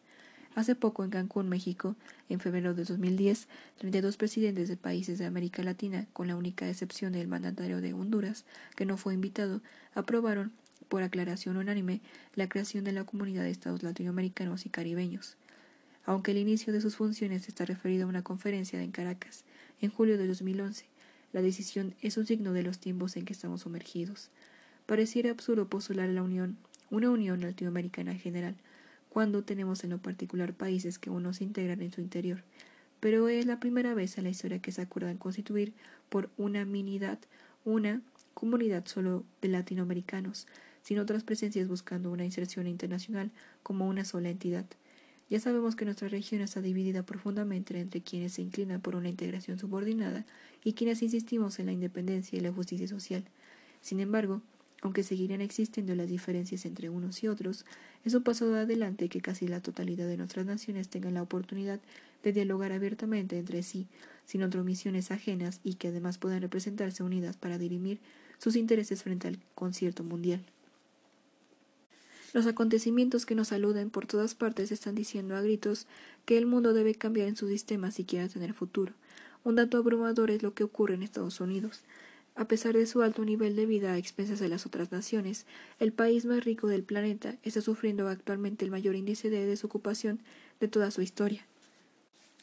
Hace 0.54 0.76
poco 0.76 1.04
en 1.04 1.12
Cancún, 1.12 1.48
México, 1.48 1.96
en 2.28 2.42
febrero 2.42 2.74
de 2.74 2.84
2010, 2.84 3.48
32 3.78 4.18
presidentes 4.18 4.68
de 4.68 4.76
países 4.76 5.18
de 5.18 5.26
América 5.26 5.64
Latina, 5.64 6.08
con 6.12 6.28
la 6.28 6.36
única 6.36 6.70
excepción 6.70 7.14
del 7.14 7.30
mandatario 7.30 7.80
de 7.80 7.94
Honduras, 7.94 8.44
que 8.76 8.86
no 8.86 8.98
fue 8.98 9.14
invitado, 9.14 9.62
aprobaron 9.94 10.52
por 10.90 11.04
aclaración 11.04 11.56
unánime, 11.56 12.02
la 12.36 12.50
creación 12.50 12.84
de 12.84 12.92
la 12.92 13.06
Comunidad 13.06 13.44
de 13.44 13.50
Estados 13.50 13.82
Latinoamericanos 13.82 14.66
y 14.66 14.70
Caribeños, 14.70 15.38
aunque 16.04 16.32
el 16.32 16.38
inicio 16.38 16.74
de 16.74 16.82
sus 16.82 16.98
funciones 16.98 17.48
está 17.48 17.64
referido 17.64 18.06
a 18.06 18.10
una 18.10 18.24
conferencia 18.24 18.84
en 18.84 18.92
Caracas, 18.92 19.46
en 19.80 19.90
julio 19.90 20.18
de 20.18 20.28
2011. 20.28 20.86
La 21.32 21.42
decisión 21.42 21.96
es 22.02 22.18
un 22.18 22.26
signo 22.26 22.52
de 22.52 22.64
los 22.64 22.80
tiempos 22.80 23.16
en 23.16 23.24
que 23.24 23.32
estamos 23.32 23.62
sumergidos. 23.62 24.32
Pareciera 24.92 25.32
absurdo 25.32 25.70
postular 25.70 26.10
la 26.10 26.22
Unión, 26.22 26.58
una 26.90 27.10
Unión 27.10 27.40
Latinoamericana 27.40 28.12
en 28.12 28.20
general, 28.20 28.58
cuando 29.08 29.42
tenemos 29.42 29.86
en 29.86 29.92
lo 29.92 30.00
particular 30.00 30.54
países 30.54 31.00
que 31.00 31.10
aún 31.10 31.24
no 31.24 31.34
se 31.34 31.46
integran 31.46 31.82
en 31.82 31.94
su 31.94 32.02
interior, 32.02 32.44
pero 33.00 33.30
es 33.30 33.46
la 33.46 33.62
primera 33.62 33.94
vez 33.94 34.18
en 34.18 34.26
la 34.26 34.32
historia 34.32 34.60
que 34.60 34.74
se 34.74 34.82
acuerdan 34.82 35.16
constituir 35.16 35.72
por 36.10 36.30
unanimidad 36.36 37.20
una 37.64 38.02
comunidad 38.34 38.86
solo 38.86 39.24
de 39.42 39.48
latinoamericanos, 39.48 40.46
sin 40.82 41.00
otras 41.00 41.24
presencias 41.24 41.70
buscando 41.70 42.12
una 42.12 42.26
inserción 42.26 42.68
internacional 42.68 43.32
como 43.64 43.88
una 43.88 44.04
sola 44.04 44.30
entidad. 44.30 44.66
Ya 45.30 45.40
sabemos 45.40 45.78
que 45.78 45.86
nuestra 45.86 46.10
región 46.10 46.42
está 46.42 46.60
dividida 46.60 47.04
profundamente 47.04 47.80
entre 47.80 48.02
quienes 48.02 48.34
se 48.34 48.42
inclinan 48.42 48.82
por 48.82 48.98
una 48.98 49.08
integración 49.08 49.58
subordinada 49.58 50.26
y 50.66 50.74
quienes 50.74 51.02
insistimos 51.02 51.60
en 51.60 51.68
la 51.68 51.72
independencia 51.72 52.38
y 52.38 52.42
la 52.42 52.52
justicia 52.52 52.90
social. 52.90 53.24
Sin 53.80 54.02
embargo, 54.02 54.42
aunque 54.82 55.04
seguirán 55.04 55.42
existiendo 55.42 55.96
las 55.96 56.10
diferencias 56.10 56.66
entre 56.66 56.90
unos 56.90 57.24
y 57.24 57.28
otros, 57.28 57.66
es 58.04 58.14
un 58.14 58.24
paso 58.24 58.54
adelante 58.56 59.10
que 59.10 59.22
casi 59.22 59.48
la 59.48 59.62
totalidad 59.62 60.08
de 60.08 60.18
nuestras 60.18 60.46
naciones 60.46 60.90
tengan 60.90 61.14
la 61.14 61.22
oportunidad 61.22 61.80
de 62.24 62.34
dialogar 62.34 62.72
abiertamente 62.72 63.38
entre 63.38 63.64
sí, 63.64 63.88
sin 64.26 64.44
omisiones 64.44 65.12
ajenas 65.12 65.60
y 65.64 65.76
que 65.76 65.90
además 65.90 66.18
puedan 66.18 66.42
representarse 66.42 67.04
unidas 67.04 67.38
para 67.38 67.58
dirimir 67.58 68.00
sus 68.38 68.56
intereses 68.56 69.04
frente 69.04 69.28
al 69.28 69.40
concierto 69.56 70.04
mundial. 70.04 70.44
Los 72.34 72.48
acontecimientos 72.48 73.26
que 73.26 73.36
nos 73.36 73.50
saluden 73.50 73.90
por 73.90 74.06
todas 74.08 74.36
partes 74.36 74.72
están 74.72 74.96
diciendo 74.96 75.36
a 75.36 75.42
gritos 75.42 75.86
que 76.26 76.38
el 76.38 76.46
mundo 76.46 76.74
debe 76.74 76.96
cambiar 76.96 77.28
en 77.28 77.36
su 77.36 77.48
sistema 77.48 77.92
si 77.92 78.06
quiere 78.06 78.30
tener 78.30 78.54
futuro. 78.54 78.94
Un 79.44 79.56
dato 79.56 79.78
abrumador 79.78 80.32
es 80.32 80.42
lo 80.42 80.54
que 80.54 80.64
ocurre 80.64 80.96
en 80.96 81.04
Estados 81.04 81.42
Unidos. 81.42 81.82
A 82.36 82.46
pesar 82.46 82.76
de 82.76 82.86
su 82.86 83.02
alto 83.02 83.26
nivel 83.26 83.56
de 83.56 83.66
vida 83.66 83.94
a 83.94 83.98
expensas 83.98 84.40
de 84.40 84.48
las 84.48 84.66
otras 84.66 84.92
naciones, 84.92 85.46
el 85.80 85.92
país 85.92 86.26
más 86.26 86.44
rico 86.46 86.68
del 86.68 86.84
planeta 86.84 87.36
está 87.44 87.62
sufriendo 87.62 88.08
actualmente 88.08 88.64
el 88.64 88.72
mayor 88.72 88.96
índice 88.96 89.30
de 89.30 89.46
desocupación 89.46 90.22
de 90.60 90.68
toda 90.68 90.92
su 90.92 91.02
historia. 91.02 91.46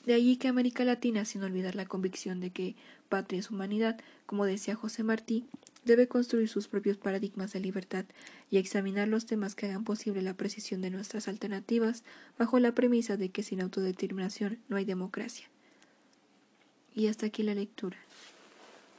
De 0.04 0.14
allí 0.14 0.36
que 0.36 0.48
América 0.48 0.84
Latina, 0.84 1.24
sin 1.24 1.42
olvidar 1.42 1.74
la 1.74 1.86
convicción 1.86 2.40
de 2.40 2.50
que 2.50 2.76
patria 3.08 3.40
es 3.40 3.50
humanidad, 3.50 4.00
como 4.26 4.44
decía 4.44 4.74
José 4.74 5.02
Martí, 5.02 5.44
debe 5.84 6.06
construir 6.06 6.48
sus 6.48 6.68
propios 6.68 6.96
paradigmas 6.96 7.52
de 7.52 7.60
libertad 7.60 8.04
y 8.50 8.58
examinar 8.58 9.08
los 9.08 9.26
temas 9.26 9.54
que 9.54 9.66
hagan 9.66 9.84
posible 9.84 10.22
la 10.22 10.34
precisión 10.34 10.80
de 10.82 10.90
nuestras 10.90 11.28
alternativas 11.28 12.04
bajo 12.38 12.58
la 12.58 12.74
premisa 12.74 13.16
de 13.16 13.30
que 13.30 13.42
sin 13.42 13.60
autodeterminación 13.60 14.58
no 14.68 14.76
hay 14.76 14.84
democracia. 14.84 15.48
Y 16.94 17.06
hasta 17.06 17.26
aquí 17.26 17.42
la 17.42 17.54
lectura. 17.54 17.96